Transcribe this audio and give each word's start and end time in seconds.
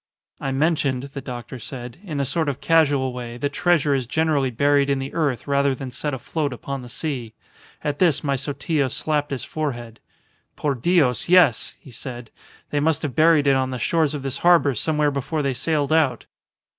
"I 0.39 0.51
mentioned," 0.51 1.03
the 1.03 1.21
doctor 1.21 1.59
said, 1.59 1.99
"in 2.03 2.19
a 2.19 2.25
sort 2.25 2.49
of 2.49 2.59
casual 2.59 3.13
way, 3.13 3.37
that 3.37 3.53
treasure 3.53 3.93
is 3.93 4.07
generally 4.07 4.49
buried 4.49 4.89
in 4.89 4.97
the 4.97 5.13
earth 5.13 5.45
rather 5.47 5.75
than 5.75 5.91
set 5.91 6.11
afloat 6.11 6.51
upon 6.51 6.81
the 6.81 6.89
sea. 6.89 7.35
At 7.83 7.99
this 7.99 8.23
my 8.23 8.35
Sotillo 8.35 8.87
slapped 8.87 9.29
his 9.29 9.43
forehead. 9.45 9.99
'Por 10.55 10.73
Dios, 10.73 11.29
yes,' 11.29 11.75
he 11.79 11.91
said; 11.91 12.31
'they 12.71 12.79
must 12.79 13.03
have 13.03 13.13
buried 13.15 13.45
it 13.45 13.55
on 13.55 13.69
the 13.69 13.77
shores 13.77 14.15
of 14.15 14.23
this 14.23 14.39
harbour 14.39 14.73
somewhere 14.73 15.11
before 15.11 15.43
they 15.43 15.53
sailed 15.53 15.93
out. 15.93 16.25